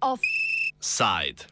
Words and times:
Offside. 0.00 1.46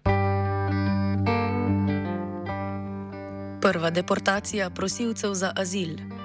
Prva 3.61 3.91
deportacija 3.91 4.71
prosilcev 4.71 5.35
za 5.35 5.53
azil. 5.57 6.20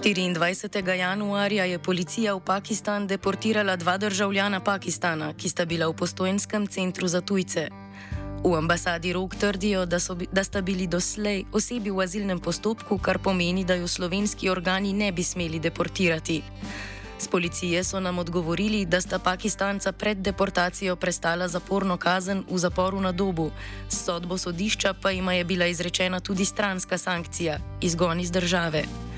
24. 0.00 0.94
januarja 0.94 1.64
je 1.64 1.78
policija 1.78 2.34
v 2.34 2.40
Pakistan 2.40 3.06
deportirala 3.06 3.76
dva 3.76 3.98
državljana 3.98 4.60
Pakistana, 4.60 5.34
ki 5.36 5.48
sta 5.48 5.64
bila 5.64 5.88
v 5.88 5.92
postojenskem 5.92 6.66
centru 6.66 7.08
za 7.08 7.20
tujce. 7.20 7.68
V 8.44 8.56
ambasadi 8.56 9.12
Rok 9.12 9.36
trdijo, 9.36 9.84
da, 9.86 10.00
so, 10.00 10.16
da 10.32 10.44
sta 10.44 10.60
bili 10.60 10.86
doslej 10.86 11.44
osebi 11.52 11.90
v 11.90 12.00
azilnem 12.00 12.40
postopku, 12.40 12.98
kar 12.98 13.18
pomeni, 13.18 13.64
da 13.64 13.74
jo 13.74 13.88
slovenski 13.88 14.48
organi 14.48 14.92
ne 14.92 15.12
bi 15.12 15.22
smeli 15.22 15.60
deportirati. 15.60 16.42
Z 17.18 17.28
policije 17.28 17.84
so 17.84 18.00
nam 18.00 18.18
odgovorili, 18.18 18.86
da 18.86 19.00
sta 19.00 19.18
Pakistanca 19.18 19.92
pred 19.92 20.18
deportacijo 20.18 20.96
prestala 20.96 21.48
zaporno 21.48 21.96
kazen 21.96 22.44
v 22.50 22.58
zaporu 22.58 23.00
na 23.00 23.12
dobu, 23.12 23.50
s 23.88 24.04
sodbo 24.04 24.38
sodišča 24.38 24.94
pa 25.02 25.10
jima 25.10 25.32
je 25.32 25.44
bila 25.44 25.66
izrečena 25.66 26.20
tudi 26.20 26.44
stranska 26.44 26.98
sankcija- 26.98 27.58
izgon 27.88 28.20
iz 28.20 28.30
države. 28.30 29.09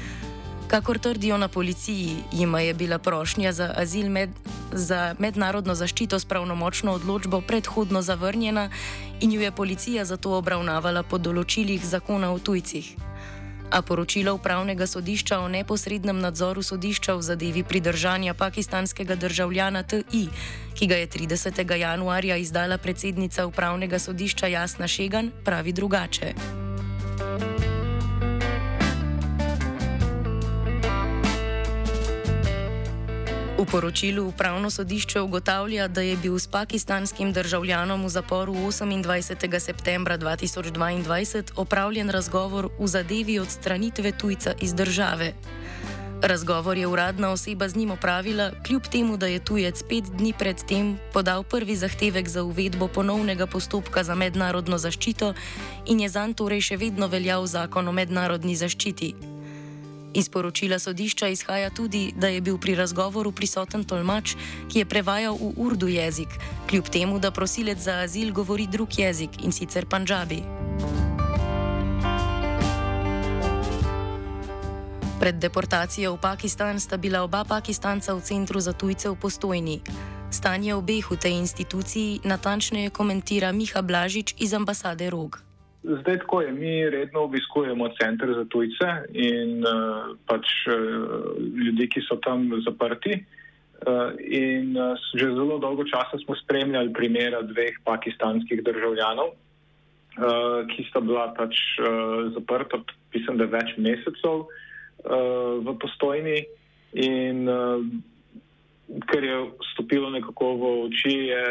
Kakor 0.72 0.98
trdijo 0.98 1.36
na 1.38 1.48
policiji, 1.48 2.16
jima 2.32 2.60
je 2.60 2.74
bila 2.74 2.98
prošnja 2.98 3.52
za 3.52 3.74
azil 3.76 4.08
med, 4.10 4.30
za 4.72 5.14
mednarodno 5.18 5.74
zaščito 5.74 6.18
s 6.18 6.24
pravnomočno 6.24 6.92
odločbo 6.92 7.40
predhodno 7.40 8.02
zavrnjena 8.02 8.70
in 9.20 9.32
jo 9.32 9.40
je 9.40 9.50
policija 9.52 10.04
zato 10.04 10.32
obravnavala 10.32 11.02
po 11.02 11.18
določilih 11.18 11.84
zakona 11.84 12.32
o 12.32 12.38
tujcih. 12.38 12.88
A 13.70 13.82
poročilo 13.82 14.32
upravnega 14.34 14.86
sodišča 14.86 15.42
o 15.44 15.48
neposrednem 15.48 16.24
nadzoru 16.24 16.62
sodišča 16.62 17.20
v 17.20 17.22
zadevi 17.22 17.62
pridržanja 17.68 18.34
pakistanskega 18.34 19.14
državljana 19.14 19.82
TI, 19.82 20.28
ki 20.74 20.86
ga 20.86 21.02
je 21.04 21.06
30. 21.20 21.76
januarja 21.76 22.36
izdala 22.36 22.78
predsednica 22.78 23.46
upravnega 23.46 23.98
sodišča 23.98 24.46
Jasna 24.46 24.88
Šegan, 24.88 25.32
pravi 25.44 25.72
drugače. 25.72 26.32
V 33.62 33.66
poročilu 33.70 34.26
upravno 34.26 34.70
sodišče 34.70 35.20
ugotavlja, 35.20 35.88
da 35.88 36.02
je 36.02 36.16
bil 36.16 36.34
s 36.38 36.50
pakistanskim 36.50 37.32
državljanom 37.32 38.04
v 38.04 38.08
zaporu 38.08 38.54
28. 38.54 39.58
septembra 39.58 40.18
2022 40.18 41.52
opravljen 41.56 42.10
razgovor 42.10 42.68
v 42.78 42.86
zadevi 42.86 43.38
odstranitve 43.38 44.12
tujca 44.18 44.54
iz 44.60 44.74
države. 44.74 45.32
Razgovor 46.22 46.78
je 46.78 46.86
uradna 46.86 47.30
oseba 47.30 47.68
z 47.68 47.76
njim 47.76 47.90
opravila, 47.90 48.50
kljub 48.66 48.82
temu, 48.82 49.16
da 49.16 49.26
je 49.26 49.44
tujec 49.44 49.82
pet 49.88 50.04
dni 50.04 50.32
predtem 50.38 50.98
podal 51.12 51.42
prvi 51.42 51.76
zahtevek 51.76 52.28
za 52.28 52.42
uvedbo 52.42 52.88
ponovnega 52.88 53.46
postopka 53.46 54.02
za 54.02 54.14
mednarodno 54.14 54.78
zaščito 54.78 55.34
in 55.86 56.00
je 56.00 56.08
zanj 56.08 56.34
torej 56.34 56.60
še 56.60 56.76
vedno 56.76 57.06
veljal 57.06 57.46
zakon 57.46 57.88
o 57.88 57.92
mednarodni 57.92 58.56
zaščiti. 58.56 59.32
Iz 60.14 60.28
poročila 60.28 60.78
sodišča 60.78 61.28
izhaja 61.28 61.70
tudi, 61.70 62.12
da 62.16 62.28
je 62.28 62.40
bil 62.40 62.58
pri 62.58 62.74
razgovoru 62.74 63.32
prisoten 63.32 63.84
tolmač, 63.84 64.36
ki 64.68 64.78
je 64.78 64.84
prevajal 64.84 65.36
v 65.40 65.52
urdu 65.56 65.88
jezik, 65.88 66.28
kljub 66.68 66.88
temu, 66.92 67.18
da 67.18 67.30
prosilec 67.30 67.78
za 67.78 68.04
azil 68.04 68.32
govori 68.32 68.66
drug 68.66 68.98
jezik 68.98 69.40
in 69.44 69.52
sicer 69.52 69.86
panžabi. 69.86 70.42
Pred 75.22 75.38
deportacijo 75.38 76.16
v 76.16 76.20
Pakistan 76.20 76.80
sta 76.80 76.98
bila 76.98 77.22
oba 77.22 77.44
Pakistanca 77.44 78.10
v 78.10 78.20
centru 78.20 78.60
za 78.60 78.74
tujce 78.74 79.06
v 79.06 79.14
postojni. 79.14 79.78
Stanje 80.34 80.74
obeh 80.74 81.06
v 81.06 81.16
tej 81.16 81.38
instituciji 81.38 82.26
natančneje 82.26 82.90
komentira 82.90 83.52
Miha 83.54 83.86
Blažič 83.86 84.34
iz 84.42 84.50
ambasade 84.50 85.06
Rog. 85.06 85.51
Zdaj, 85.82 86.18
tako 86.18 86.40
je, 86.40 86.52
mi 86.52 86.90
redno 86.90 87.20
obiskujemo 87.20 87.88
center 88.00 88.34
za 88.34 88.44
tujce 88.44 88.88
in 89.12 89.64
uh, 89.66 90.14
pač 90.26 90.46
uh, 90.70 90.76
ljudi, 91.64 91.88
ki 91.90 92.02
so 92.06 92.16
tam 92.22 92.46
zaprti. 92.62 93.18
Uh, 93.82 94.14
in 94.22 94.76
uh, 94.78 94.94
že 95.18 95.32
zelo 95.34 95.58
dolgo 95.58 95.82
časa 95.84 96.18
smo 96.22 96.36
spremljali 96.38 96.92
primera 96.94 97.42
dveh 97.42 97.80
pakistanskih 97.84 98.62
državljanov, 98.62 99.34
uh, 99.34 100.62
ki 100.70 100.86
sta 100.90 101.02
bila 101.02 101.32
pač 101.34 101.58
uh, 101.82 102.30
zaprta, 102.36 102.78
mislim, 103.14 103.42
da 103.42 103.50
več 103.50 103.74
mesecev 103.74 104.46
uh, 104.46 105.58
v 105.66 105.74
postojni. 105.82 106.44
In, 106.94 107.48
uh, 107.48 107.82
ker 109.08 109.24
je 109.24 109.36
stopilo 109.72 110.10
nekako 110.10 110.54
v 110.54 110.62
oči, 110.86 111.14
je 111.32 111.44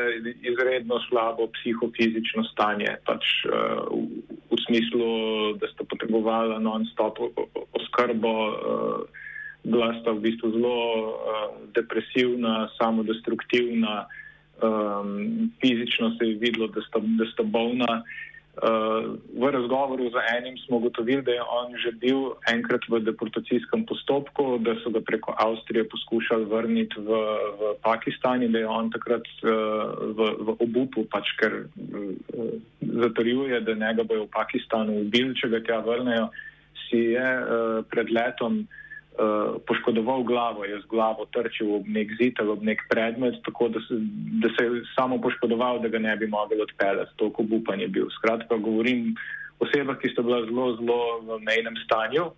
izredno 0.46 1.00
slabo 1.10 1.48
psihofizično 1.58 2.44
stanje. 2.54 2.96
Pač, 3.06 3.26
uh, 3.50 3.90
v, 3.90 4.38
v 4.52 4.60
smislu, 4.68 5.10
da 5.58 5.70
sta 5.74 5.88
potrebovala 5.90 6.60
non-stop 6.62 7.18
oskrbo, 7.78 8.34
uh, 8.34 9.02
bila 9.66 9.94
sta 10.02 10.14
v 10.14 10.26
bistvu 10.26 10.54
zelo 10.58 10.78
uh, 10.78 11.08
depresivna, 11.74 12.70
samodestruktivna, 12.78 14.06
um, 14.62 15.50
fizično 15.62 16.14
se 16.18 16.34
je 16.34 16.42
videlo, 16.42 16.70
da 16.70 16.82
sta, 16.90 17.02
da 17.02 17.26
sta 17.34 17.44
bolna. 17.46 18.02
Uh, 18.02 18.31
v 18.62 19.52
razgovoru 19.52 20.10
z 20.14 20.22
enim 20.38 20.58
smo 20.58 20.78
ugotovili, 20.78 21.22
da 21.22 21.32
je 21.32 21.42
on 21.42 21.74
že 21.78 21.92
bil 21.92 22.38
enkrat 22.46 22.82
v 22.90 23.00
deportacijskem 23.02 23.86
postopku, 23.86 24.58
da 24.62 24.76
so 24.84 24.94
ga 24.94 25.02
preko 25.02 25.34
Avstrije 25.38 25.90
poskušali 25.90 26.46
vrniti 26.46 27.02
v, 27.02 27.10
v 27.58 27.74
Pakistan 27.82 28.44
in 28.44 28.52
da 28.52 28.60
je 28.60 28.68
on 28.68 28.92
takrat 28.94 29.26
v, 29.42 30.28
v 30.46 30.56
obupu, 30.62 31.06
pač 31.10 31.34
ker 31.42 31.66
zatrjuje, 32.82 33.62
da 33.66 33.74
njega 33.74 34.04
bojo 34.04 34.30
v 34.30 34.34
Pakistanu 34.34 35.02
ubili, 35.02 35.34
če 35.34 35.50
ga 35.50 35.64
tja 35.66 35.82
vrnejo, 35.82 36.30
si 36.86 37.18
je 37.18 37.28
pred 37.90 38.14
letom 38.14 38.68
uh, 39.20 39.56
poškodoval 39.68 40.24
glavo, 40.24 40.66
je 40.66 40.80
z 40.82 40.86
glavo 40.90 41.26
trčil 41.34 41.76
ob 41.76 41.88
nek 41.88 42.14
zid 42.20 42.40
ali 42.40 42.50
ob 42.50 42.64
nek 42.64 42.84
predmet, 42.90 43.36
tako 43.46 43.68
da 43.68 43.80
se, 43.88 43.98
da 44.44 44.50
se 44.56 44.66
je 44.66 44.84
samo 44.96 45.22
poškodoval, 45.22 45.82
da 45.82 45.88
ga 45.88 46.00
ne 46.00 46.16
bi 46.18 46.28
mogel 46.28 46.62
odpeljati. 46.62 47.16
Toliko 47.16 47.46
upan 47.52 47.82
je 47.82 47.88
bil. 47.88 48.08
Skratka, 48.18 48.58
govorim 48.58 49.16
o 49.60 49.66
osebah, 49.66 50.00
ki 50.00 50.14
so 50.16 50.24
bila 50.24 50.46
zelo, 50.46 50.76
zelo 50.80 51.02
v 51.28 51.42
mejnem 51.44 51.76
stanju. 51.86 52.32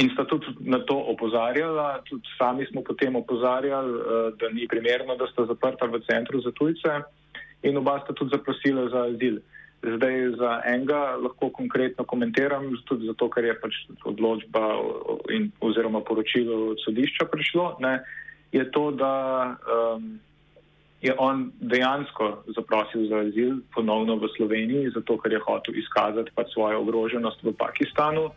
In 0.00 0.08
sta 0.14 0.24
tudi 0.24 0.54
na 0.60 0.78
to 0.86 0.96
opozarjala, 1.12 2.00
tudi 2.08 2.24
sami 2.38 2.66
smo 2.66 2.82
potem 2.82 3.16
opozarjali, 3.16 3.92
da 4.40 4.48
ni 4.48 4.68
primerno, 4.68 5.16
da 5.16 5.26
sta 5.28 5.44
zaprta 5.44 5.86
v 5.86 6.00
centru 6.08 6.40
za 6.40 6.52
tujce, 6.56 7.02
in 7.62 7.76
oba 7.76 7.98
sta 8.04 8.14
tudi 8.16 8.32
zaprosila 8.32 8.88
za 8.88 9.02
azil. 9.12 9.40
Uh, 9.40 9.59
Zdaj 9.80 10.36
za 10.36 10.60
enega 10.68 11.16
lahko 11.16 11.48
konkretno 11.56 12.04
komentiram, 12.04 12.66
tudi 12.84 13.08
zato, 13.08 13.30
ker 13.32 13.44
je 13.48 13.54
pač 13.60 13.78
odločba 14.04 14.64
in, 15.32 15.48
oziroma 15.64 16.02
poročilo 16.04 16.74
od 16.74 16.82
sodišča 16.84 17.24
prišlo, 17.32 17.78
ne, 17.80 17.94
je 18.52 18.66
to, 18.70 18.90
da 18.92 19.14
um, 19.56 20.20
je 21.00 21.14
on 21.16 21.48
dejansko 21.60 22.44
zaprosil 22.56 23.08
za 23.08 23.24
azil 23.24 23.56
ponovno 23.74 24.20
v 24.20 24.28
Sloveniji, 24.36 24.92
zato 24.94 25.16
ker 25.16 25.32
je 25.32 25.40
hotel 25.48 25.80
izkazati 25.80 26.30
pač 26.34 26.52
svojo 26.52 26.84
ogroženost 26.84 27.40
v 27.42 27.56
Pakistanu. 27.56 28.28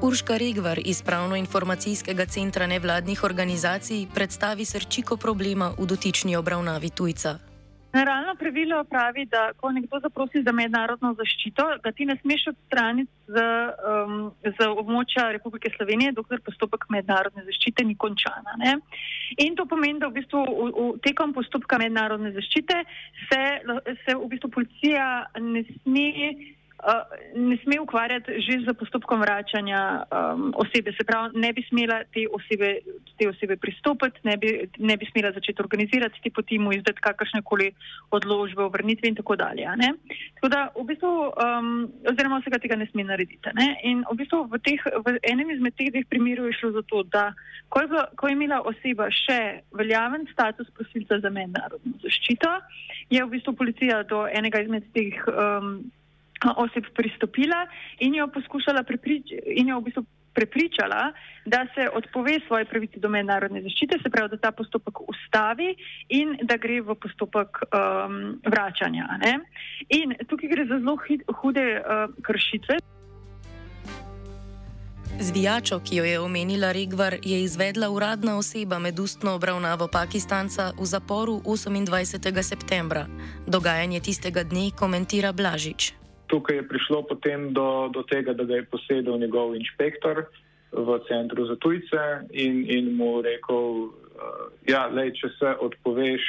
Urška 0.00 0.38
Regvar 0.38 0.78
iz 0.84 1.02
Pravno-informacijskega 1.02 2.24
centra 2.24 2.66
nevladnih 2.66 3.24
organizacij 3.24 4.06
predstavi 4.14 4.64
srčiko 4.64 5.16
problema 5.16 5.74
v 5.76 5.86
dotični 5.86 6.36
obravnavi 6.36 6.90
tujca. 6.90 7.49
Generalno 7.92 8.34
pravilo 8.38 8.84
pravi, 8.84 9.24
da 9.26 9.50
ko 9.56 9.72
nekdo 9.74 9.98
zaprosi 10.02 10.42
za 10.46 10.52
mednarodno 10.52 11.10
zaščito, 11.18 11.64
ga 11.82 11.90
ti 11.92 12.06
ne 12.06 12.14
smeš 12.20 12.44
odstraniti 12.52 13.10
z, 13.26 13.42
um, 13.90 14.20
z 14.44 14.68
območja 14.68 15.24
Republike 15.34 15.72
Slovenije, 15.74 16.12
dokler 16.14 16.42
postopek 16.46 16.86
mednarodne 16.94 17.42
zaščite 17.48 17.84
ni 17.88 17.96
končana. 17.98 18.54
Ne? 18.62 18.76
In 19.42 19.58
to 19.58 19.66
pomeni, 19.66 19.98
da 19.98 20.06
v 20.06 20.20
bistvu 20.20 20.44
v, 20.46 20.70
v, 20.76 20.86
tekom 21.02 21.34
postopka 21.34 21.80
mednarodne 21.82 22.30
zaščite 22.38 22.78
se, 23.26 23.42
se 24.04 24.14
v 24.14 24.30
bistvu 24.36 24.54
policija 24.54 25.10
ne 25.42 25.66
sme 25.72 26.06
ne 27.34 27.56
sme 27.62 27.80
ukvarjati 27.80 28.40
že 28.40 28.64
z 28.64 28.72
postopkom 28.72 29.20
vračanja 29.20 30.04
um, 30.08 30.52
osebe. 30.56 30.92
Se 30.96 31.04
pravi, 31.04 31.36
ne 31.36 31.52
bi 31.52 31.62
smela 31.68 32.00
te 32.08 32.24
osebe, 32.32 32.80
te 33.20 33.28
osebe 33.28 33.56
pristopiti, 33.56 34.20
ne 34.24 34.36
bi, 34.36 34.68
ne 34.78 34.96
bi 34.96 35.08
smela 35.12 35.32
začeti 35.32 35.62
organizirati 35.62 36.20
te 36.24 36.30
poti, 36.30 36.58
mu 36.58 36.72
izdati 36.72 37.00
kakršne 37.00 37.42
koli 37.44 37.70
odložbe, 38.10 38.62
obrnitve 38.64 39.08
in 39.08 39.14
tako 39.14 39.36
dalje. 39.36 39.68
Tako 40.40 40.48
da 40.48 40.60
v 40.76 40.86
bistvu, 40.88 41.12
um, 41.28 41.70
oziroma 42.08 42.40
vsega 42.40 42.58
tega 42.58 42.80
ne 42.80 42.88
sme 42.88 43.04
narediti. 43.04 43.52
Ne? 43.54 43.76
In 43.84 44.04
v 44.08 44.16
bistvu 44.22 44.48
v, 44.48 44.62
teh, 44.64 44.80
v 44.80 45.18
enem 45.28 45.52
izmed 45.52 45.76
teh 45.76 45.92
dveh 45.92 46.08
primerov 46.08 46.48
je 46.48 46.58
šlo 46.64 46.72
za 46.80 46.82
to, 46.88 47.04
da 47.12 47.30
ko 47.68 47.84
je, 47.84 47.92
bila, 47.92 48.08
ko 48.16 48.28
je 48.28 48.34
imela 48.34 48.64
oseba 48.64 49.12
še 49.12 49.62
veljaven 49.76 50.26
status 50.32 50.72
prosilca 50.74 51.20
za 51.20 51.30
mednarodno 51.30 51.92
zaščito, 52.02 52.50
je 53.12 53.20
v 53.20 53.32
bistvu 53.36 53.52
policija 53.58 54.02
do 54.08 54.24
enega 54.26 54.64
izmed 54.64 54.86
teh 54.96 55.16
um, 55.28 55.82
oseb 56.56 56.84
pristopila 56.94 57.66
in 57.98 58.14
jo 58.14 58.28
poskušala 58.28 58.82
prepričati, 58.82 59.42
in 59.46 59.68
jo 59.68 59.80
v 59.80 59.84
bistvu 59.84 60.04
prepričala, 60.34 61.12
da 61.44 61.66
se 61.74 61.88
odpove 61.92 62.38
svoje 62.46 62.64
pravice 62.64 63.00
do 63.00 63.08
mednarodne 63.08 63.62
zaščite, 63.62 63.98
se 64.02 64.10
pravi, 64.10 64.30
da 64.30 64.36
ta 64.36 64.52
postopek 64.52 65.00
ustavi 65.08 65.74
in 66.08 66.36
da 66.42 66.56
gre 66.56 66.80
v 66.80 66.94
postopek 66.94 67.62
um, 67.64 68.40
vračanja. 68.46 69.08
Ne? 69.24 69.38
In 69.88 70.14
tukaj 70.28 70.48
gre 70.54 70.66
za 70.70 70.78
zelo 70.78 70.96
hude 71.42 71.66
uh, 71.80 72.14
kršitve. 72.22 72.78
Zvijačo, 75.20 75.80
ki 75.84 75.96
jo 75.96 76.04
je 76.04 76.20
omenila 76.20 76.72
Regvar, 76.72 77.14
je 77.22 77.42
izvedla 77.42 77.90
uradna 77.90 78.38
oseba 78.38 78.78
med 78.78 78.98
ustno 78.98 79.34
obravnavo 79.36 79.88
Pakistanca 79.92 80.70
v 80.78 80.86
zaporu 80.86 81.42
28. 81.44 82.42
septembra. 82.42 83.06
Dogajanje 83.46 84.00
tistega 84.00 84.42
dne 84.42 84.70
komentira 84.78 85.32
Blažič 85.32 85.99
tukaj 86.30 86.56
je 86.56 86.68
prišlo 86.68 87.02
potem 87.02 87.50
do, 87.52 87.90
do 87.90 88.02
tega, 88.06 88.32
da 88.32 88.46
ga 88.46 88.60
je 88.60 88.70
posedel 88.70 89.18
njegov 89.18 89.56
inšpektor 89.58 90.24
v 90.70 90.98
centru 91.08 91.46
za 91.50 91.56
tujce 91.58 92.30
in, 92.30 92.62
in 92.70 92.94
mu 92.94 93.18
rekel, 93.22 93.90
uh, 93.90 94.46
ja, 94.70 94.86
lej, 94.86 95.12
če 95.18 95.34
se 95.38 95.50
odpoveš 95.58 96.22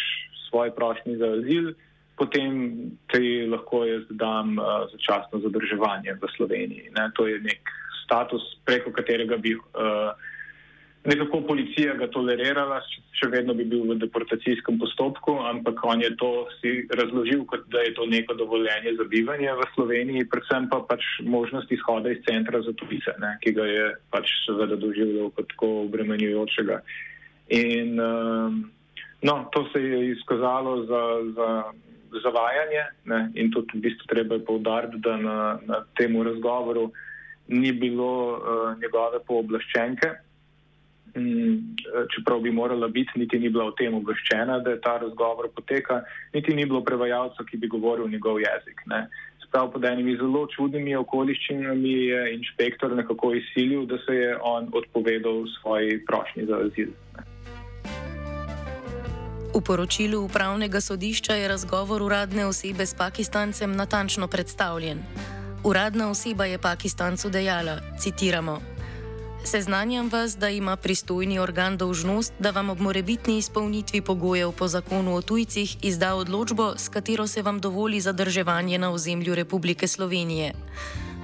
svoje 0.49 0.73
prošnje 0.73 1.17
za 1.21 1.29
azil, 1.37 1.71
potem 2.17 2.89
ti 3.13 3.45
lahko 3.45 3.85
jaz 3.85 4.09
dam 4.17 4.57
uh, 4.57 4.89
začasno 4.91 5.45
zadrževanje 5.45 6.17
v 6.17 6.33
Sloveniji. 6.35 6.89
Ne? 6.97 7.11
To 7.15 7.29
je 7.29 7.37
nek 7.45 7.61
status, 8.03 8.41
preko 8.65 8.91
katerega 8.91 9.37
bi. 9.37 9.53
Uh, 9.55 10.17
Nekako 11.01 11.39
policija 11.47 11.95
ga 11.97 12.05
tolerirala, 12.13 12.77
še 13.17 13.25
vedno 13.33 13.55
bi 13.57 13.65
bil 13.65 13.87
v 13.89 13.95
deportacijskem 14.03 14.77
postopku, 14.77 15.33
ampak 15.49 15.81
on 15.81 16.03
je 16.03 16.11
to 16.21 16.29
si 16.59 16.73
razložil, 16.93 17.41
kot 17.49 17.65
da 17.73 17.81
je 17.81 17.95
to 17.97 18.05
neko 18.05 18.35
dovoljenje 18.37 18.93
za 18.99 19.07
bivanje 19.09 19.49
v 19.57 19.65
Sloveniji, 19.73 20.27
predvsem 20.29 20.69
pa 20.69 20.83
pač 20.85 21.01
možnost 21.25 21.73
izhoda 21.73 22.13
iz 22.13 22.21
centra 22.29 22.61
za 22.61 22.75
tujce, 22.77 23.17
ki 23.41 23.55
ga 23.57 23.65
je 23.65 23.87
pač 24.13 24.29
seveda 24.45 24.77
doživljal 24.77 25.33
kot 25.33 25.49
tako 25.55 25.71
obremenjujočega. 25.87 26.83
In 27.57 27.97
um, 27.97 28.61
no, 29.25 29.35
to 29.51 29.65
se 29.73 29.81
je 29.81 30.05
izkazalo 30.13 30.85
za, 30.85 31.03
za 31.33 31.49
zavajanje 32.21 32.83
ne? 33.09 33.31
in 33.35 33.49
tudi 33.51 33.79
v 33.79 33.87
bistvu 33.89 34.05
treba 34.05 34.37
je 34.37 34.45
povdariti, 34.45 35.01
da 35.01 35.17
na, 35.17 35.37
na 35.65 35.81
temu 35.97 36.23
razgovoru 36.23 36.91
ni 37.47 37.71
bilo 37.71 38.11
uh, 38.37 38.81
njegove 38.81 39.19
pooblaščenke. 39.27 40.11
Mm, 41.15 41.75
čeprav 42.15 42.39
bi 42.39 42.51
morala 42.51 42.87
biti, 42.87 43.19
niti 43.19 43.39
ni 43.39 43.49
bila 43.49 43.65
o 43.65 43.71
tem 43.71 43.93
obveščena, 43.93 44.59
da 44.59 44.71
je 44.71 44.81
ta 44.81 44.97
razgovor 44.97 45.49
poteka, 45.55 46.03
niti 46.33 46.55
ni 46.55 46.65
bilo 46.65 46.83
prevajalca, 46.83 47.43
ki 47.43 47.57
bi 47.57 47.67
govoril 47.67 48.07
njegov 48.09 48.39
jezik. 48.39 48.79
Ne. 48.85 49.07
Sprav 49.43 49.71
pod 49.73 49.83
enimi 49.85 50.15
zelo 50.15 50.45
čudnimi 50.55 50.95
okoliščinami 50.95 51.91
je 51.91 52.21
inšpektor 52.37 52.95
nekako 52.95 53.33
izsilil, 53.33 53.85
da 53.85 53.99
se 54.05 54.15
je 54.15 54.37
on 54.41 54.69
odpovedal 54.71 55.43
svoji 55.59 55.99
prošnji 56.05 56.45
za 56.47 56.61
azil. 56.65 56.95
V 59.51 59.59
poročilu 59.59 60.23
upravnega 60.23 60.79
sodišča 60.79 61.33
je 61.35 61.47
razgovor 61.47 62.01
uradne 62.01 62.45
osebe 62.45 62.85
s 62.85 62.95
Pakistancem 62.95 63.75
natančno 63.75 64.27
predstavljen. 64.27 65.03
Uradna 65.63 66.09
oseba 66.09 66.45
je 66.45 66.57
Pakistancu 66.57 67.29
dejala, 67.29 67.77
citiramo, 67.99 68.61
Seznanjam 69.43 70.09
vas, 70.09 70.37
da 70.37 70.49
ima 70.49 70.75
pristojni 70.75 71.39
organ 71.39 71.77
dolžnost, 71.77 72.33
da 72.39 72.51
vam 72.51 72.69
ob 72.69 72.79
morebitni 72.79 73.37
izpolnitvi 73.37 74.01
pogojev 74.01 74.51
po 74.51 74.67
zakonu 74.67 75.15
o 75.15 75.21
tujcih 75.21 75.77
izda 75.81 76.15
odločbo, 76.15 76.73
s 76.77 76.89
katero 76.89 77.27
se 77.27 77.41
vam 77.41 77.59
dovoli 77.59 78.01
zadrževanje 78.01 78.77
na 78.77 78.91
ozemlju 78.91 79.35
Republike 79.35 79.87
Slovenije. 79.87 80.53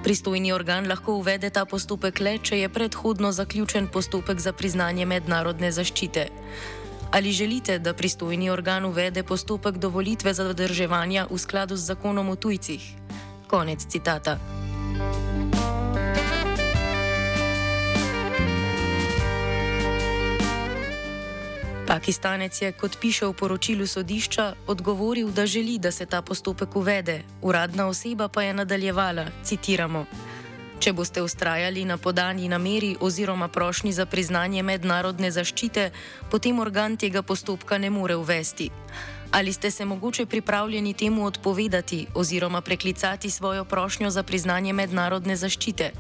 Pristojni 0.03 0.51
organ 0.51 0.87
lahko 0.87 1.13
uvede 1.13 1.49
ta 1.49 1.65
postopek 1.65 2.19
le, 2.19 2.37
če 2.37 2.59
je 2.59 2.69
predhodno 2.69 3.31
zaključen 3.31 3.87
postopek 3.87 4.39
za 4.39 4.53
priznanje 4.53 5.05
mednarodne 5.05 5.71
zaščite. 5.71 6.27
Ali 7.11 7.31
želite, 7.31 7.79
da 7.79 7.93
pristojni 7.93 8.49
organ 8.49 8.85
uvede 8.85 9.23
postopek 9.23 9.77
dovolitve 9.77 10.33
zadrževanja 10.33 11.27
v 11.31 11.37
skladu 11.37 11.75
z 11.75 11.85
zakonom 11.93 12.29
o 12.29 12.35
tujcih? 12.35 12.81
Konec 13.47 13.85
citata. 13.85 14.39
Pakistanec 21.87 22.51
je, 22.61 22.71
kot 22.75 22.99
piše 22.99 23.25
v 23.25 23.33
poročilu 23.33 23.87
sodišča, 23.87 24.67
odgovoril, 24.67 25.31
da 25.31 25.45
želi, 25.45 25.79
da 25.79 25.91
se 25.91 26.05
ta 26.05 26.21
postopek 26.21 26.75
uvede. 26.75 27.23
Uradna 27.41 27.87
oseba 27.87 28.27
pa 28.27 28.43
je 28.43 28.53
nadaljevala, 28.53 29.25
citiramo. 29.43 30.05
Če 30.79 30.93
boste 30.93 31.21
ustrajali 31.23 31.85
na 31.85 31.97
podanji 31.97 32.49
nameri 32.49 32.97
oziroma 32.99 33.47
prošnji 33.47 33.93
za 33.93 34.05
priznanje 34.05 34.63
mednarodne 34.63 35.31
zaščite, 35.31 35.91
potem 36.31 36.59
organ 36.59 36.97
tega 36.97 37.21
postopka 37.21 37.77
ne 37.77 37.89
more 37.89 38.15
uvesti. 38.15 38.69
Ali 39.31 39.53
ste 39.53 39.71
se 39.71 39.85
mogoče 39.85 40.25
pripravljeni 40.25 40.93
temu 40.93 41.25
odpovedati 41.25 42.07
oziroma 42.15 42.61
preklicati 42.61 43.29
svojo 43.29 43.65
prošnjo 43.65 44.09
za 44.09 44.23
priznanje 44.23 44.73
mednarodne 44.73 45.35
zaščite? 45.35 45.91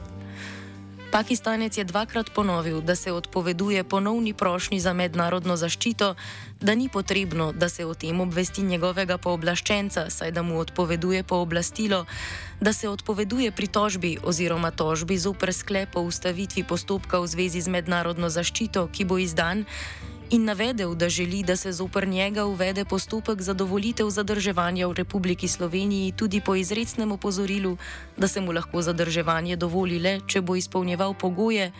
Pakistanec 1.17 1.73
je 1.77 1.81
dvakrat 1.83 2.29
ponovil, 2.29 2.77
da 2.81 2.93
se 2.95 3.11
odpoveduje 3.11 3.83
ponovni 3.83 4.33
prošnji 4.37 4.77
za 4.79 4.93
mednarodno 4.93 5.55
zaščito, 5.57 6.13
da 6.61 6.75
ni 6.75 6.89
potrebno, 6.93 7.49
da 7.57 7.69
se 7.69 7.85
o 7.85 7.95
tem 7.97 8.21
obvesti 8.21 8.61
njegovega 8.61 9.17
pooblaščenca, 9.17 10.11
saj 10.13 10.31
da 10.31 10.43
mu 10.45 10.59
odpoveduje 10.59 11.23
pooblastilo, 11.23 12.05
da 12.61 12.73
se 12.73 12.89
odpoveduje 12.89 13.51
pritožbi 13.51 14.17
oziroma 14.23 14.69
tožbi 14.71 15.17
zoper 15.17 15.53
sklep 15.53 15.97
o 15.97 16.05
ustavitvi 16.05 16.63
postopka 16.63 17.17
v 17.19 17.27
zvezi 17.27 17.65
z 17.65 17.73
mednarodno 17.73 18.29
zaščito, 18.29 18.85
ki 18.93 19.09
bo 19.09 19.17
izdan 19.17 19.65
in 20.29 20.43
navedel, 20.45 20.95
da 20.95 21.09
želi, 21.09 21.43
da 21.43 21.55
se 21.55 21.71
zoper 21.71 22.07
njega 22.07 22.45
uvede 22.45 22.85
postopek 22.85 23.41
za 23.41 23.53
dovolitev 23.53 24.09
zadrževanja 24.09 24.87
v 24.87 24.93
Republiki 24.93 25.47
Sloveniji 25.47 26.11
tudi 26.11 26.41
po 26.41 26.55
izrednem 26.55 27.11
opozorilu, 27.11 27.77
da 28.17 28.27
se 28.27 28.41
mu 28.41 28.51
lahko 28.51 28.81
zadrževanje 28.81 29.55
dovoli 29.55 29.99
le, 29.99 30.19
če 30.27 30.41
bo 30.41 30.55
izpolnjeval 30.55 31.13
pogoje 31.13 31.71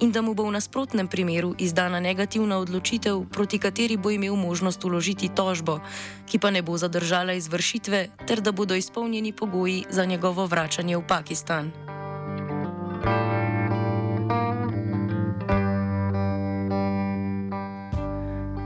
in 0.00 0.12
da 0.12 0.22
mu 0.22 0.34
bo 0.34 0.46
v 0.46 0.52
nasprotnem 0.52 1.08
primeru 1.08 1.54
izdana 1.58 2.00
negativna 2.00 2.58
odločitev, 2.58 3.26
proti 3.30 3.58
kateri 3.58 3.96
bo 3.96 4.10
imel 4.10 4.36
možnost 4.36 4.84
uložiti 4.84 5.28
tožbo, 5.28 5.80
ki 6.26 6.38
pa 6.38 6.50
ne 6.50 6.62
bo 6.62 6.78
zadržala 6.78 7.32
izvršitve, 7.32 8.08
ter 8.26 8.40
da 8.40 8.52
bodo 8.52 8.74
izpolnjeni 8.74 9.32
pogoji 9.32 9.84
za 9.90 10.04
njegovo 10.04 10.46
vračanje 10.46 10.96
v 10.96 11.06
Pakistan. 11.06 11.97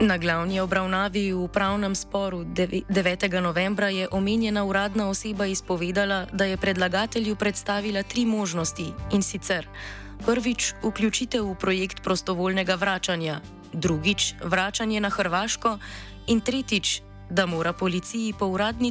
Na 0.01 0.19
glavni 0.19 0.61
obravnavi 0.61 1.33
v 1.33 1.45
upravnem 1.45 1.95
sporu 1.95 2.45
9. 2.45 3.41
novembra 3.41 3.89
je 3.89 4.09
omenjena 4.11 4.65
uradna 4.65 5.09
oseba 5.09 5.47
izpovedala, 5.47 6.27
da 6.33 6.45
je 6.45 6.57
predlagatelju 6.57 7.37
predstavila 7.37 8.03
tri 8.03 8.25
možnosti 8.27 8.93
in 9.13 9.23
sicer 9.23 9.69
prvič 10.27 10.75
vključitev 10.83 11.45
v 11.45 11.55
projekt 11.55 12.03
prostovoljnega 12.03 12.75
vračanja, 12.75 13.41
drugič 13.73 14.35
vračanje 14.45 15.01
na 15.01 15.11
Hrvaško 15.11 15.79
in 16.27 16.41
tretjič, 16.41 17.03
da 17.31 17.47
mora 17.47 17.73
po 17.73 17.89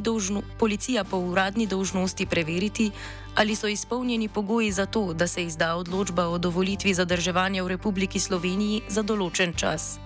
dolžno, 0.02 0.42
policija 0.58 1.04
po 1.04 1.16
uradni 1.16 1.66
dolžnosti 1.66 2.26
preveriti, 2.26 2.90
ali 3.34 3.56
so 3.56 3.66
izpolnjeni 3.66 4.28
pogoji 4.28 4.72
za 4.72 4.86
to, 4.86 5.12
da 5.12 5.26
se 5.26 5.44
izda 5.44 5.76
odločba 5.76 6.28
o 6.28 6.38
dovolitvi 6.38 6.94
zadrževanja 6.94 7.62
v 7.62 7.68
Republiki 7.68 8.20
Sloveniji 8.20 8.82
za 8.88 9.02
določen 9.02 9.54
čas. 9.56 10.01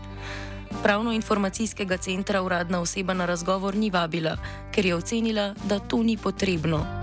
Pravno-informacijskega 0.83 1.97
centra 1.97 2.43
uradna 2.43 2.81
oseba 2.81 3.15
na 3.15 3.27
razgovor 3.27 3.75
ni 3.75 3.91
vabila, 3.91 4.37
ker 4.75 4.87
je 4.87 4.95
ocenila, 4.95 5.55
da 5.65 5.79
to 5.79 6.03
ni 6.03 6.17
potrebno. 6.17 6.96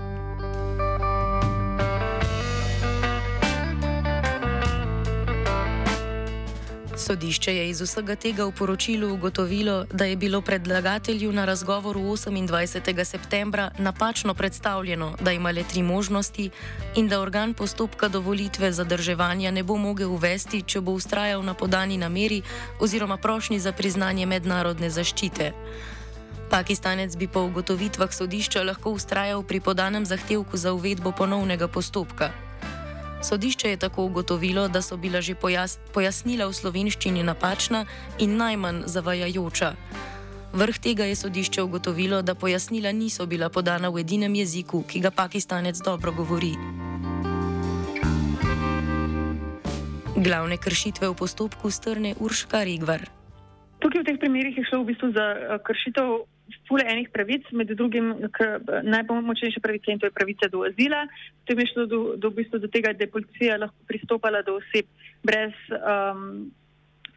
Sodišče 7.04 7.52
je 7.56 7.64
iz 7.68 7.80
vsega 7.84 8.14
tega 8.16 8.46
v 8.48 8.52
poročilu 8.56 9.10
ugotovilo, 9.12 9.84
da 9.92 10.04
je 10.08 10.16
bilo 10.16 10.40
predlagatelju 10.40 11.32
na 11.32 11.44
razgovoru 11.44 12.00
28. 12.00 13.04
septembra 13.04 13.70
napačno 13.78 14.34
predstavljeno, 14.34 15.12
da 15.20 15.32
ima 15.32 15.50
le 15.50 15.64
tri 15.68 15.82
možnosti 15.82 16.50
in 16.96 17.08
da 17.08 17.20
organ 17.20 17.54
postopka 17.54 18.08
dovolitve 18.08 18.72
zadrževanja 18.72 19.50
ne 19.50 19.62
bo 19.62 19.76
mogel 19.76 20.14
uvesti, 20.16 20.62
če 20.62 20.80
bo 20.80 20.92
ustrajal 20.92 21.44
na 21.44 21.54
podani 21.54 21.98
nameri 21.98 22.42
oziroma 22.80 23.16
prošnji 23.16 23.60
za 23.60 23.72
priznanje 23.72 24.26
mednarodne 24.26 24.90
zaščite. 24.90 25.52
Pakistanec 26.50 27.16
bi 27.16 27.28
po 27.28 27.44
ugotovitvah 27.44 28.12
sodišča 28.12 28.62
lahko 28.62 28.96
ustrajal 28.96 29.42
pri 29.42 29.60
podanem 29.60 30.06
zahtevku 30.06 30.56
za 30.56 30.72
uvedbo 30.72 31.12
ponovnega 31.12 31.68
postopka. 31.68 32.43
Sodišče 33.24 33.70
je 33.70 33.76
tako 33.76 34.04
ugotovilo, 34.04 34.68
da 34.68 34.82
so 34.82 34.96
bila 34.96 35.20
že 35.20 35.34
pojas 35.34 35.78
pojasnila 35.94 36.44
v 36.44 36.52
slovenščini 36.52 37.22
napačna 37.24 37.86
in 38.20 38.36
najmanj 38.36 38.82
zavajajoča. 38.84 39.70
Vrh 40.52 40.78
tega 40.78 41.08
je 41.08 41.16
sodišče 41.16 41.62
ugotovilo, 41.62 42.20
da 42.22 42.34
pojasnila 42.34 42.92
niso 42.92 43.26
bila 43.26 43.48
podana 43.48 43.88
v 43.88 44.04
edinem 44.04 44.34
jeziku, 44.34 44.84
ki 44.84 45.00
ga 45.00 45.10
pakistanec 45.10 45.80
dobro 45.80 46.12
govori. 46.12 46.52
Glavne 50.20 50.60
kršitve 50.60 51.08
v 51.08 51.16
postopku 51.16 51.70
strne 51.70 52.12
Urška 52.20 52.60
Rigvar. 52.60 53.08
Tukaj 53.80 54.04
v 54.04 54.04
teh 54.04 54.18
primerih 54.20 54.52
je 54.52 54.68
šlo 54.68 54.84
v 54.84 54.92
bistvu 54.92 55.16
za 55.16 55.26
eh, 55.32 55.58
kršitev 55.64 56.28
fule 56.68 56.84
enih 56.86 57.08
pravic, 57.12 57.46
med 57.52 57.70
drugim 57.72 58.14
najpomembnejše 58.82 59.60
pravice 59.60 59.92
in 59.92 59.98
to 59.98 60.06
je 60.06 60.16
pravica 60.16 60.48
do 60.48 60.64
azila. 60.64 61.06
Potem 61.40 61.60
je 61.60 61.70
šlo 61.72 61.86
do, 61.86 62.00
do, 62.16 62.30
v 62.30 62.42
bistvu 62.42 62.58
do 62.58 62.68
tega, 62.68 62.92
da 62.92 63.04
je 63.04 63.14
policija 63.14 63.56
lahko 63.60 63.88
pristopala 63.88 64.42
do 64.42 64.58
oseb 64.60 64.86
brez. 65.22 65.56
Um, 65.72 66.52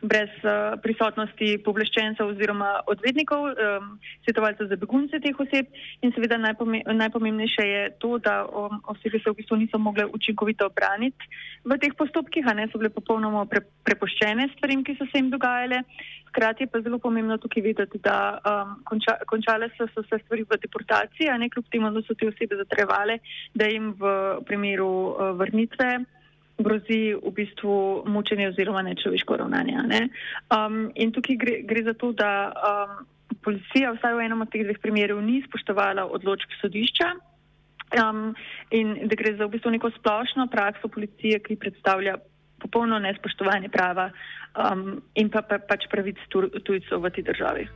brez 0.02 0.30
uh, 0.46 0.78
prisotnosti 0.82 1.58
povleščencev 1.66 2.30
oziroma 2.30 2.70
odvednikov, 2.92 3.50
um, 3.50 3.96
svetovalcev 4.26 4.70
za 4.70 4.78
begunce 4.78 5.20
teh 5.24 5.40
oseb. 5.40 5.72
In 6.06 6.14
seveda 6.14 6.38
najpome 6.38 6.84
najpomembnejše 6.86 7.66
je 7.66 7.84
to, 8.02 8.18
da 8.22 8.44
um, 8.46 8.78
osebe 8.94 9.18
se 9.18 9.32
v 9.32 9.40
bistvu 9.42 9.58
niso 9.58 9.82
mogle 9.82 10.06
učinkovito 10.06 10.70
obraniti 10.70 11.32
v 11.66 11.78
teh 11.82 11.96
postopkih, 11.98 12.46
a 12.46 12.54
ne 12.54 12.68
so 12.70 12.78
bile 12.78 12.94
popolnoma 12.94 13.46
pre 13.50 13.64
prepoščene 13.88 14.52
stvarim, 14.56 14.86
ki 14.86 14.98
so 15.00 15.10
se 15.10 15.18
jim 15.18 15.32
dogajale. 15.34 15.82
Hkrati 16.30 16.68
je 16.68 16.70
pa 16.70 16.82
zelo 16.86 17.00
pomembno 17.02 17.40
tukaj 17.42 17.64
videti, 17.66 17.98
da 18.04 18.38
um, 18.38 18.78
konča 18.86 19.18
končale 19.26 19.72
so, 19.78 19.90
so 19.96 20.06
se 20.06 20.22
stvari 20.22 20.46
v 20.46 20.62
deportaciji, 20.62 21.32
a 21.34 21.40
ne 21.42 21.50
kljub 21.50 21.66
temu, 21.74 21.90
da 21.96 22.06
so 22.06 22.14
te 22.14 22.30
osebe 22.30 22.60
zatrevale, 22.62 23.18
da 23.58 23.66
jim 23.66 23.96
v 23.98 24.14
primeru 24.46 24.92
uh, 25.10 25.34
vrnitve 25.40 26.06
grozi 26.58 27.14
v 27.14 27.32
bistvu 27.32 28.04
mučenje 28.10 28.50
oziroma 28.50 28.82
nečloveško 28.82 29.38
ravnanje. 29.38 29.78
Ne? 29.88 30.02
Um, 30.50 30.92
in 30.96 31.12
tukaj 31.14 31.38
gre, 31.38 31.56
gre 31.64 31.84
za 31.84 31.94
to, 31.94 32.12
da 32.12 32.52
um, 32.52 33.06
policija 33.46 33.94
vsaj 33.94 34.18
v 34.18 34.26
enem 34.26 34.42
od 34.42 34.50
teh 34.52 34.66
dveh 34.66 34.80
primerov 34.82 35.22
ni 35.22 35.42
spoštovala 35.46 36.08
odločb 36.10 36.58
sodišča 36.62 37.12
um, 38.02 38.34
in 38.72 38.96
da 39.08 39.16
gre 39.16 39.36
za 39.38 39.46
v 39.46 39.54
bistvu 39.58 39.72
neko 39.78 39.92
splošno 40.00 40.48
prakso 40.52 40.88
policije, 40.88 41.40
ki 41.40 41.62
predstavlja 41.62 42.18
popolno 42.58 43.00
nespoštovanje 43.00 43.70
prava 43.70 44.10
um, 44.58 44.98
in 45.14 45.30
pa, 45.30 45.46
pa 45.46 45.62
pač 45.62 45.86
pravic 45.92 46.18
tujcev 46.34 46.98
v 46.98 47.14
tej 47.14 47.24
državi. 47.30 47.68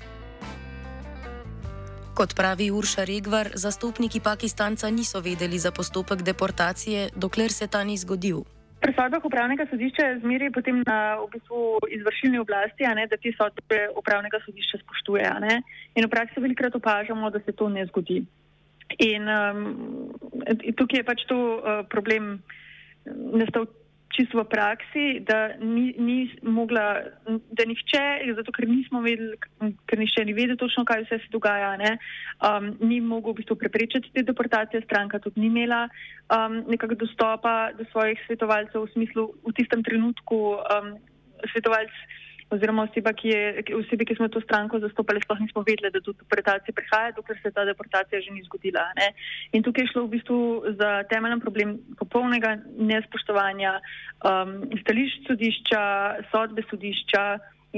Kot 2.17 2.33
pravi 2.35 2.71
Urša 2.73 3.05
Regvar, 3.07 3.53
zastopniki 3.55 4.19
Pakistanca 4.19 4.89
niso 4.89 5.21
vedeli 5.21 5.55
za 5.55 5.71
postopek 5.71 6.25
deportacije, 6.25 7.13
dokler 7.15 7.53
se 7.53 7.67
ta 7.67 7.83
ni 7.83 7.97
zgodil. 7.97 8.43
Pri 8.81 8.93
sodbah 8.97 9.21
upravnega 9.25 9.67
sodišča 9.69 10.05
je 10.05 10.19
zmeri 10.23 10.50
potem 10.50 10.81
na 10.88 11.21
v 11.21 11.27
bistvu, 11.35 11.85
izvršilni 12.00 12.39
oblasti, 12.41 12.88
ne, 12.97 13.05
da 13.05 13.17
te 13.17 13.29
sodbe 13.38 13.81
upravnega 13.93 14.41
sodišča 14.41 14.81
spoštuje. 14.81 15.29
In 15.95 16.07
v 16.07 16.09
praksi 16.09 16.41
velikrat 16.41 16.75
opažamo, 16.75 17.29
da 17.29 17.39
se 17.45 17.53
to 17.53 17.69
ne 17.69 17.85
zgodi. 17.85 18.23
In 19.05 19.29
um, 19.29 19.61
tukaj 20.75 21.00
je 21.00 21.07
pač 21.07 21.21
to 21.29 21.38
uh, 21.38 21.85
problem 21.93 22.41
nastal 23.05 23.69
čisto 24.22 24.38
v 24.38 24.46
praksi, 24.46 25.06
da 25.25 25.58
ni, 25.58 25.98
ni 25.98 26.30
mogla, 26.46 27.01
da 27.25 27.66
nihče, 27.66 28.30
zato 28.38 28.54
ker 28.54 28.70
nismo 28.70 29.01
vedeli, 29.01 29.34
ker 29.90 29.98
nihče 29.98 30.25
ni 30.30 30.38
vedel 30.38 30.58
točno, 30.62 30.86
kaj 30.86 31.08
vse 31.08 31.18
se 31.25 31.32
dogaja, 31.34 31.74
ne, 31.82 31.98
um, 32.46 32.70
ni 32.86 33.01
mogel 33.01 33.34
v 33.34 33.42
bistvu 33.42 33.58
preprečiti 33.58 34.13
te 34.13 34.22
deportacije, 34.22 34.86
stranka 34.86 35.20
tudi 35.20 35.42
ni 35.42 35.50
imela 35.50 35.88
um, 36.30 36.62
nekako 36.70 37.01
dostopa 37.01 37.74
do 37.74 37.88
svojih 37.90 38.22
svetovalcev 38.30 38.86
v 38.86 38.94
smislu 38.94 39.24
v 39.42 39.54
tistem 39.58 39.82
trenutku 39.82 40.62
um, 40.62 40.94
svetovalcev 41.50 42.22
oziroma 42.51 42.84
oseba, 42.89 43.13
ki 43.15 43.31
je, 43.31 43.63
osebi, 43.77 44.05
ki 44.05 44.17
smo 44.17 44.27
to 44.31 44.41
stranko 44.43 44.79
zastopali, 44.84 45.22
sploh 45.24 45.39
nismo 45.39 45.63
vedeli, 45.67 45.91
da 45.93 46.03
do 46.03 46.13
deportacije 46.13 46.75
prihaja, 46.75 47.15
dokler 47.15 47.39
se 47.39 47.51
ta 47.55 47.65
deportacija 47.65 48.22
že 48.22 48.34
ni 48.36 48.43
zgodila. 48.48 48.84
Ne? 49.00 49.13
In 49.55 49.63
tukaj 49.63 49.86
je 49.86 49.91
šlo 49.93 50.05
v 50.05 50.13
bistvu 50.17 50.39
za 50.81 50.91
temeljen 51.12 51.39
problem 51.39 51.77
popolnega 52.00 52.58
nespoštovanja 52.77 53.79
um, 53.79 54.60
stališč 54.84 55.31
sodišča, 55.31 55.81
sodbe 56.31 56.67
sodišča 56.70 57.25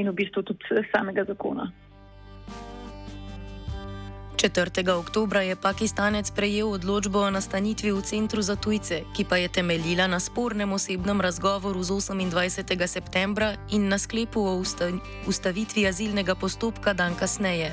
in 0.01 0.10
v 0.10 0.18
bistvu 0.24 0.44
tudi 0.50 0.86
samega 0.92 1.25
zakona. 1.30 1.70
4. 4.44 4.84
oktober 4.92 5.40
je 5.42 5.56
Pakistanec 5.56 6.28
prejel 6.36 6.68
odločbo 6.76 7.24
o 7.24 7.32
nastanitvi 7.32 7.96
v 7.96 8.04
centru 8.04 8.44
za 8.44 8.60
tujce, 8.60 9.08
ki 9.16 9.24
pa 9.24 9.40
je 9.40 9.48
temeljila 9.48 10.04
na 10.04 10.20
spornem 10.20 10.68
osebnem 10.76 11.16
razgovoru 11.24 11.80
z 11.80 12.12
28. 12.12 12.60
septembra 12.88 13.56
in 13.72 13.88
na 13.88 13.96
sklepu 13.96 14.44
o 14.44 14.60
ustavitvi 15.28 15.88
azilnega 15.88 16.36
postopka 16.36 16.92
dan 16.92 17.16
kasneje. 17.16 17.72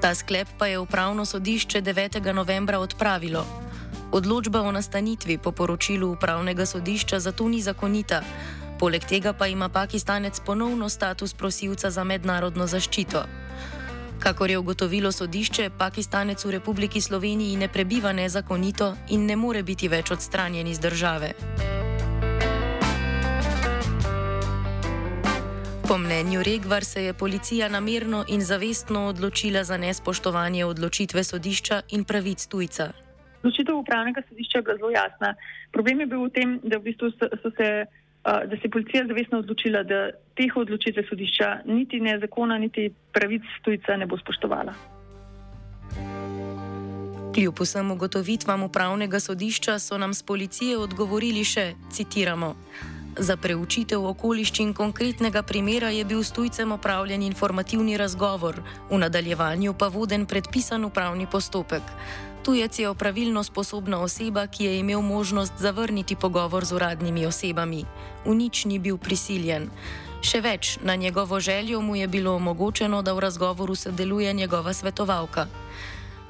Ta 0.00 0.14
sklep 0.16 0.48
pa 0.56 0.72
je 0.72 0.80
upravno 0.80 1.28
sodišče 1.28 1.82
9. 1.82 2.32
novembra 2.32 2.80
odpravilo. 2.80 3.44
Odločba 4.12 4.64
o 4.64 4.72
nastanitvi 4.72 5.36
po 5.36 5.52
poročilu 5.52 6.16
upravnega 6.16 6.64
sodišča 6.66 7.20
zato 7.20 7.44
ni 7.48 7.60
zakonita. 7.60 8.24
Poleg 8.80 9.04
tega 9.04 9.36
pa 9.36 9.46
ima 9.46 9.68
Pakistanec 9.68 10.40
ponovno 10.40 10.88
status 10.88 11.34
prosilca 11.34 11.90
za 11.90 12.04
mednarodno 12.04 12.66
zaščito. 12.66 13.43
Kakor 14.24 14.50
je 14.50 14.58
ugotovilo 14.58 15.12
sodišče, 15.12 15.70
Pakistanec 15.78 16.44
v 16.44 16.50
Republiki 16.50 17.00
Sloveniji 17.00 17.56
ne 17.56 17.68
prebiva 17.68 18.12
nezakonito 18.12 18.94
in 19.12 19.26
ne 19.26 19.36
more 19.36 19.62
biti 19.62 19.88
več 19.88 20.10
odstranjen 20.10 20.66
iz 20.66 20.80
države. 20.80 21.32
Po 25.88 25.98
mnenju 25.98 26.42
Regvar 26.42 26.84
se 26.84 27.04
je 27.04 27.12
policija 27.12 27.68
namerno 27.68 28.24
in 28.28 28.40
zavestno 28.40 29.06
odločila 29.06 29.64
za 29.64 29.76
nespoštovanje 29.76 30.64
odločitve 30.64 31.24
sodišča 31.24 31.82
in 31.90 32.04
pravic 32.04 32.46
tujca. 32.46 32.92
Odločitev 33.42 33.76
upravnega 33.76 34.22
sodišča 34.28 34.58
je 34.58 34.62
bila 34.62 34.76
zelo 34.76 34.90
jasna. 34.90 35.34
Problem 35.72 36.00
je 36.00 36.06
bil 36.06 36.24
v 36.24 36.30
tem, 36.30 36.60
da 36.64 36.78
v 36.78 36.82
bistvu 36.88 37.12
so, 37.12 37.28
se 37.60 37.68
da 38.24 38.56
se 38.56 38.64
je 38.64 38.70
policija 38.70 39.04
zavestno 39.06 39.38
odločila, 39.38 39.82
da 39.82 40.10
teh 40.34 40.56
odločitev 40.56 41.04
sodišča 41.08 41.58
niti 41.64 42.00
ne 42.00 42.18
zakona, 42.18 42.58
niti 42.58 42.90
pravic 43.12 43.42
tujca 43.62 43.96
ne 43.96 44.06
bo 44.06 44.18
spoštovala. 44.18 44.72
Kljub 47.34 47.60
vsem 47.60 47.90
ugotovitvam 47.90 48.62
upravnega 48.62 49.20
sodišča 49.20 49.78
so 49.78 49.98
nam 49.98 50.14
z 50.14 50.22
policije 50.22 50.78
odgovorili 50.78 51.44
še, 51.44 51.72
citiramo. 51.90 52.54
Za 53.18 53.36
preučitev 53.36 54.06
okoliščin 54.06 54.72
konkretnega 54.74 55.42
primera 55.42 55.90
je 55.90 56.04
bil 56.04 56.22
s 56.22 56.32
tujcem 56.32 56.72
opravljen 56.72 57.22
informativni 57.22 57.96
razgovor, 57.96 58.62
v 58.90 58.98
nadaljevanju 58.98 59.74
pa 59.78 59.88
voden 59.88 60.26
predpisan 60.26 60.84
upravni 60.84 61.26
postopek. 61.30 61.82
Tujec 62.44 62.78
je 62.78 62.88
opravilno 62.88 63.40
sposobna 63.42 64.02
oseba, 64.04 64.46
ki 64.46 64.64
je 64.64 64.78
imel 64.78 65.00
možnost 65.00 65.52
zavrniti 65.58 66.16
pogovor 66.16 66.64
z 66.64 66.72
uradnimi 66.72 67.26
osebami. 67.26 67.84
V 68.24 68.34
nič 68.36 68.64
ni 68.68 68.76
bil 68.78 68.98
prisiljen. 69.00 69.70
Še 70.20 70.40
več, 70.44 70.76
na 70.84 70.92
njegovo 70.94 71.40
željo 71.40 71.80
mu 71.80 71.96
je 71.96 72.08
bilo 72.08 72.34
omogočeno, 72.36 73.00
da 73.02 73.16
v 73.16 73.24
razgovoru 73.24 73.74
sodeluje 73.74 74.32
njegova 74.32 74.72
svetovalka. 74.72 75.46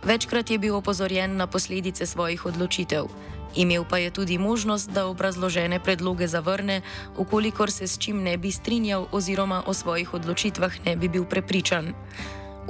Večkrat 0.07 0.51
je 0.51 0.59
bil 0.59 0.77
opozorjen 0.77 1.37
na 1.37 1.47
posledice 1.47 2.07
svojih 2.07 2.47
odločitev. 2.47 3.11
Imel 3.57 3.83
pa 3.83 3.99
je 3.99 4.11
tudi 4.11 4.39
možnost, 4.39 4.91
da 4.91 5.07
obrazložene 5.07 5.83
predloge 5.83 6.31
zavrne, 6.31 6.83
ukolikor 7.19 7.71
se 7.71 7.87
s 7.87 7.99
čim 7.99 8.23
ne 8.23 8.37
bi 8.37 8.53
strinjal 8.53 9.07
oziroma 9.13 9.63
o 9.67 9.75
svojih 9.75 10.15
odločitvah 10.15 10.87
ne 10.87 10.97
bi 10.97 11.09
bil 11.09 11.25
prepričan. 11.25 11.95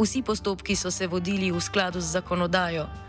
Vsi 0.00 0.22
postopki 0.22 0.76
so 0.76 0.90
se 0.90 1.06
vodili 1.06 1.52
v 1.52 1.60
skladu 1.60 2.00
z 2.00 2.04
zakonodajo. 2.04 3.04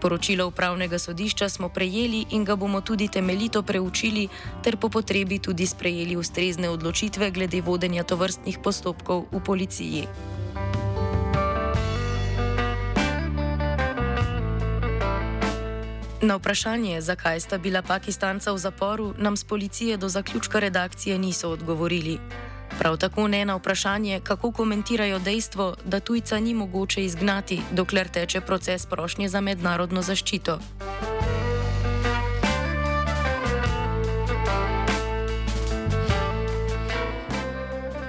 Poročilo 0.00 0.46
upravnega 0.46 0.98
sodišča 0.98 1.48
smo 1.48 1.68
prejeli 1.68 2.24
in 2.30 2.44
ga 2.44 2.56
bomo 2.56 2.80
tudi 2.80 3.08
temeljito 3.08 3.62
preučili, 3.62 4.28
ter 4.62 4.76
po 4.76 4.88
potrebi 4.88 5.38
tudi 5.38 5.66
sprejeli 5.66 6.16
ustrezne 6.16 6.70
odločitve 6.70 7.30
glede 7.30 7.60
vodenja 7.60 8.02
tovrstnih 8.02 8.58
postopkov 8.62 9.26
v 9.32 9.40
policiji. 9.40 10.06
Na 16.22 16.36
vprašanje, 16.36 17.00
zakaj 17.00 17.40
sta 17.40 17.58
bila 17.58 17.82
Pakistanca 17.82 18.52
v 18.52 18.58
zaporu, 18.58 19.14
nam 19.18 19.36
z 19.36 19.44
policije 19.44 19.96
do 19.96 20.08
zaključka 20.08 20.58
redakcije 20.58 21.18
niso 21.18 21.50
odgovorili. 21.50 22.18
Prav 22.78 22.96
tako 22.96 23.28
ne 23.28 23.44
na 23.44 23.56
vprašanje, 23.56 24.20
kako 24.24 24.52
komentirajo 24.52 25.18
dejstvo, 25.18 25.74
da 25.84 26.00
tujca 26.00 26.40
ni 26.40 26.54
mogoče 26.54 27.04
izgnati, 27.04 27.60
dokler 27.70 28.08
teče 28.08 28.40
proces 28.40 28.86
prošnje 28.86 29.28
za 29.28 29.40
mednarodno 29.40 30.02
zaščito. 30.02 30.58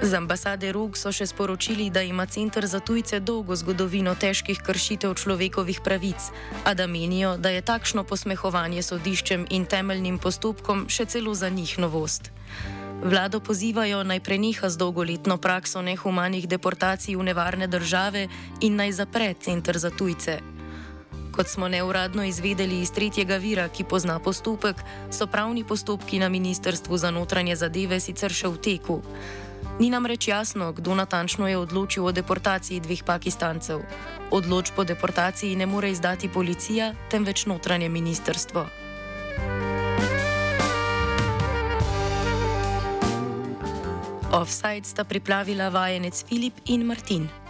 Z 0.02 0.14
ambasade 0.14 0.72
Rug 0.72 0.96
so 0.96 1.12
še 1.12 1.26
sporočili, 1.26 1.90
da 1.90 2.02
ima 2.02 2.26
Center 2.26 2.66
za 2.66 2.80
tujce 2.80 3.20
dolgo 3.20 3.56
zgodovino 3.56 4.14
težkih 4.14 4.62
kršitev 4.62 5.14
človekovih 5.14 5.80
pravic, 5.84 6.30
a 6.64 6.74
da 6.74 6.86
menijo, 6.86 7.36
da 7.36 7.50
je 7.50 7.60
takšno 7.62 8.04
posmehovanje 8.04 8.82
sodiščem 8.82 9.46
in 9.50 9.66
temeljnim 9.66 10.18
postopkom 10.18 10.88
še 10.88 11.04
celo 11.04 11.34
za 11.34 11.48
njih 11.48 11.78
novost. 11.78 12.30
Vlado 13.00 13.40
pozivajo 13.40 14.04
naj 14.04 14.20
preneha 14.20 14.68
z 14.68 14.76
dolgoletno 14.76 15.40
prakso 15.40 15.80
nehumanih 15.82 16.44
deportacij 16.44 17.16
v 17.16 17.32
nevarne 17.32 17.66
države 17.66 18.28
in 18.60 18.76
naj 18.76 18.92
zapre 18.92 19.34
Center 19.40 19.78
za 19.78 19.90
tujce. 19.90 20.40
Kot 21.32 21.48
smo 21.48 21.68
neuradno 21.68 22.24
izvedeli 22.24 22.80
iz 22.80 22.92
tretjega 22.92 23.36
vira, 23.36 23.68
ki 23.68 23.84
pozna 23.84 24.18
postopek, 24.18 24.76
so 25.10 25.26
pravni 25.26 25.64
postopki 25.64 26.18
na 26.18 26.28
Ministrstvu 26.28 26.96
za 26.96 27.10
notranje 27.10 27.56
zadeve 27.56 28.00
sicer 28.00 28.32
še 28.32 28.52
v 28.52 28.60
teku. 28.60 29.00
Ni 29.80 29.88
nam 29.90 30.06
reč 30.06 30.28
jasno, 30.28 30.72
kdo 30.72 30.94
natančno 30.94 31.48
je 31.48 31.56
odločil 31.56 32.04
o 32.04 32.12
deportaciji 32.12 32.84
dveh 32.84 33.00
pakistancev. 33.04 33.80
Odločb 34.30 34.76
o 34.76 34.84
deportaciji 34.84 35.56
ne 35.56 35.66
more 35.66 35.90
izdati 35.90 36.28
policija, 36.28 36.92
temveč 37.08 37.46
notranje 37.46 37.88
ministrstvo. 37.88 38.89
Offside 44.30 44.84
sta 44.84 45.04
pripravila 45.04 45.70
vajenec 45.70 46.24
Filip 46.26 46.54
in 46.66 46.86
Martin. 46.86 47.30